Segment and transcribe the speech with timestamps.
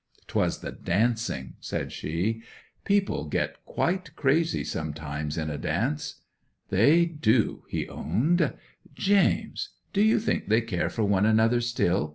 [0.25, 2.41] '"'Twas the dancing," said she.
[2.85, 6.21] "People get quite crazy sometimes in a dance."
[6.69, 8.53] '"They do," he owned.
[8.95, 12.09] '"James—do you think they care for one another still?"